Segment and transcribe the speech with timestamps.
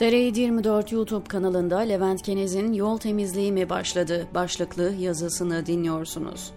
[0.00, 6.52] TR24 YouTube kanalında Levent Kenez'in Yol Temizliği mi başladı başlıklı yazısını dinliyorsunuz.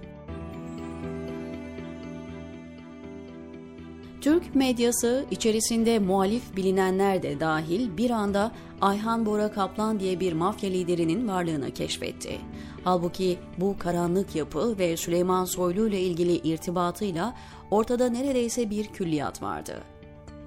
[4.22, 8.52] Türk medyası içerisinde muhalif bilinenler de dahil bir anda
[8.82, 12.38] Ayhan Bora Kaplan diye bir mafya liderinin varlığını keşfetti.
[12.84, 17.36] Halbuki bu karanlık yapı ve Süleyman Soylu ile ilgili irtibatıyla
[17.72, 19.84] ortada neredeyse bir külliyat vardı.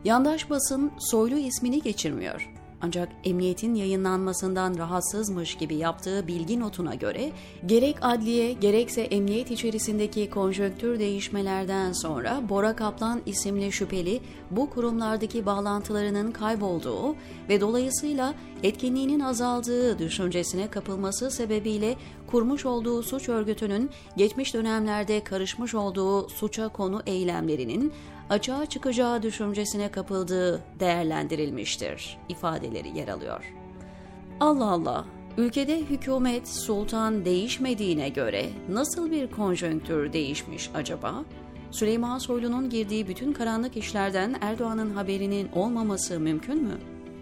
[0.05, 2.66] Yandaş basın Soylu ismini geçirmiyor.
[2.81, 7.33] Ancak emniyetin yayınlanmasından rahatsızmış gibi yaptığı bilgi notuna göre
[7.67, 14.21] gerek adliye gerekse emniyet içerisindeki konjonktür değişmelerden sonra Bora Kaplan isimli şüpheli
[14.51, 17.15] bu kurumlardaki bağlantılarının kaybolduğu
[17.49, 26.29] ve dolayısıyla etkinliğinin azaldığı düşüncesine kapılması sebebiyle kurmuş olduğu suç örgütünün geçmiş dönemlerde karışmış olduğu
[26.29, 27.93] suça konu eylemlerinin
[28.31, 33.55] açığa çıkacağı düşüncesine kapıldığı değerlendirilmiştir ifadeleri yer alıyor.
[34.41, 35.05] Allah Allah,
[35.37, 41.25] ülkede hükümet sultan değişmediğine göre nasıl bir konjonktür değişmiş acaba?
[41.71, 46.75] Süleyman Soylu'nun girdiği bütün karanlık işlerden Erdoğan'ın haberinin olmaması mümkün mü?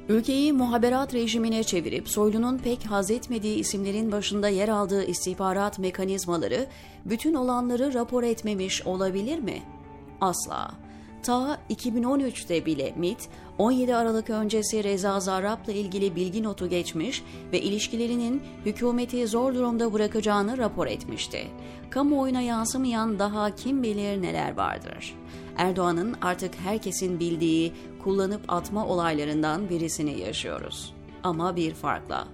[0.09, 6.67] Ülkeyi muhaberat rejimine çevirip Soylu'nun pek haz etmediği isimlerin başında yer aldığı istihbarat mekanizmaları
[7.05, 9.63] bütün olanları rapor etmemiş olabilir mi?
[10.21, 10.84] Asla.
[11.25, 17.23] Ta 2013'te bile MIT, 17 Aralık öncesi Reza Zarrab'la ilgili bilgi notu geçmiş
[17.53, 21.47] ve ilişkilerinin hükümeti zor durumda bırakacağını rapor etmişti.
[21.91, 25.15] Kamuoyuna yansımayan daha kim bilir neler vardır.
[25.57, 27.73] Erdoğan'ın artık herkesin bildiği
[28.03, 30.95] kullanıp atma olaylarından birisini yaşıyoruz.
[31.23, 32.29] Ama bir farkla.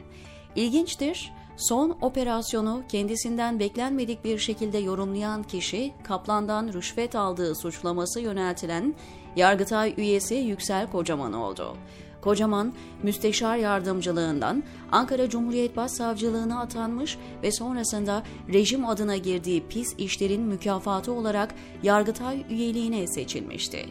[0.56, 8.94] İlginçtir, Son operasyonu kendisinden beklenmedik bir şekilde yorumlayan kişi Kaplan'dan rüşvet aldığı suçlaması yöneltilen
[9.36, 11.76] Yargıtay üyesi Yüksel Kocaman oldu.
[12.20, 12.72] Kocaman,
[13.02, 18.22] müsteşar yardımcılığından Ankara Cumhuriyet Başsavcılığına atanmış ve sonrasında
[18.52, 23.86] rejim adına girdiği pis işlerin mükafatı olarak Yargıtay üyeliğine seçilmişti.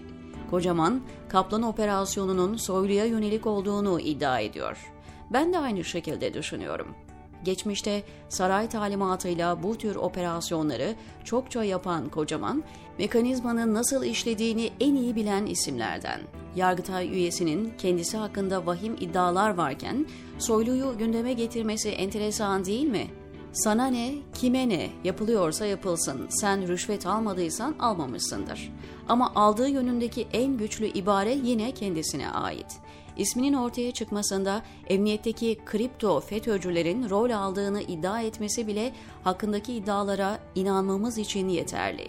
[0.49, 4.91] Kocaman, Kaplan operasyonunun soyluya yönelik olduğunu iddia ediyor.
[5.33, 6.95] Ben de aynı şekilde düşünüyorum.
[7.43, 12.63] Geçmişte saray talimatıyla bu tür operasyonları çokça yapan Kocaman,
[12.97, 16.21] mekanizmanın nasıl işlediğini en iyi bilen isimlerden.
[16.55, 20.05] Yargıtay üyesinin kendisi hakkında vahim iddialar varken
[20.39, 23.07] Soylu'yu gündeme getirmesi enteresan değil mi?
[23.53, 28.73] Sana ne, kime ne, yapılıyorsa yapılsın, sen rüşvet almadıysan almamışsındır.
[29.07, 32.79] Ama aldığı yönündeki en güçlü ibare yine kendisine ait
[33.19, 38.91] isminin ortaya çıkmasında emniyetteki kripto FETÖ'cülerin rol aldığını iddia etmesi bile
[39.23, 42.07] hakkındaki iddialara inanmamız için yeterli.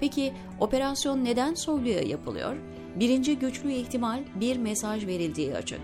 [0.00, 2.56] Peki operasyon neden Soylu'ya yapılıyor?
[2.96, 5.80] Birinci güçlü ihtimal bir mesaj verildiği açık.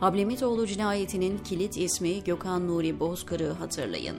[0.00, 4.16] Hablemitoğlu cinayetinin kilit ismi Gökhan Nuri Bozkır'ı hatırlayın.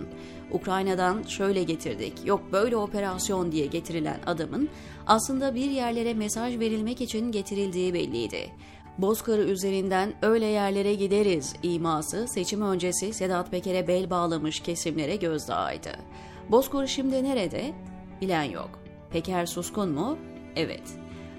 [0.51, 4.69] Ukrayna'dan şöyle getirdik, yok böyle operasyon diye getirilen adamın
[5.07, 8.49] aslında bir yerlere mesaj verilmek için getirildiği belliydi.
[8.97, 15.89] Bozkırı üzerinden öyle yerlere gideriz iması seçim öncesi Sedat Peker'e bel bağlamış kesimlere gözdağıydı.
[16.49, 17.73] Bozkır şimdi nerede?
[18.21, 18.69] Bilen yok.
[19.11, 20.17] Peker suskun mu?
[20.55, 20.83] Evet.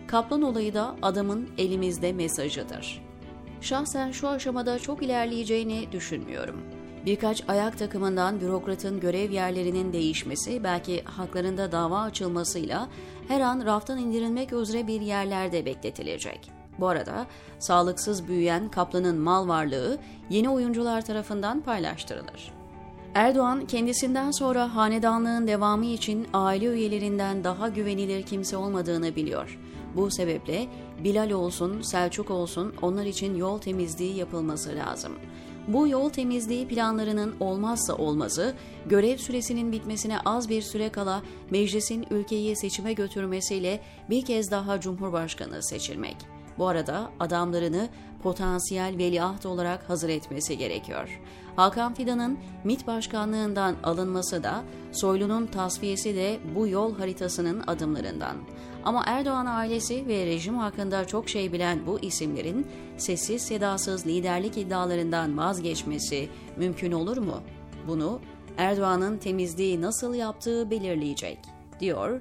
[0.07, 3.03] Kaplan olayı da adamın elimizde mesajıdır.
[3.61, 6.63] Şahsen şu aşamada çok ilerleyeceğini düşünmüyorum.
[7.07, 12.89] Birkaç ayak takımından bürokratın görev yerlerinin değişmesi, belki haklarında dava açılmasıyla
[13.29, 16.58] her an raftan indirilmek üzere bir yerlerde bekletilecek.
[16.81, 17.27] Bu arada
[17.59, 19.99] sağlıksız büyüyen Kaplan'ın mal varlığı
[20.31, 22.53] yeni oyuncular tarafından paylaştırılır.
[23.15, 29.59] Erdoğan kendisinden sonra hanedanlığın devamı için aile üyelerinden daha güvenilir kimse olmadığını biliyor.
[29.97, 30.67] Bu sebeple
[31.05, 35.13] Bilal olsun, Selçuk olsun onlar için yol temizliği yapılması lazım.
[35.69, 38.55] Bu yol temizliği planlarının olmazsa olmazı,
[38.87, 45.63] görev süresinin bitmesine az bir süre kala meclisin ülkeyi seçime götürmesiyle bir kez daha Cumhurbaşkanı
[45.63, 46.38] seçilmek.
[46.59, 47.89] Bu arada adamlarını
[48.23, 51.21] potansiyel veliaht olarak hazır etmesi gerekiyor.
[51.57, 54.63] Hakan Fidan'ın MİT başkanlığından alınması da
[54.93, 58.37] Soylu'nun tasfiyesi de bu yol haritasının adımlarından.
[58.85, 62.67] Ama Erdoğan ailesi ve rejim hakkında çok şey bilen bu isimlerin
[62.97, 67.41] sessiz sedasız liderlik iddialarından vazgeçmesi mümkün olur mu?
[67.89, 68.21] Bunu
[68.57, 71.39] Erdoğan'ın temizliği nasıl yaptığı belirleyecek,
[71.81, 72.21] diyor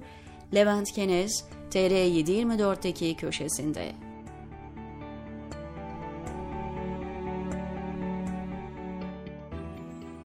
[0.54, 4.07] Levent Kenez TR724'teki köşesinde.